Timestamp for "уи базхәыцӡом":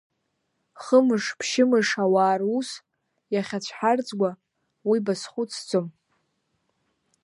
4.89-5.87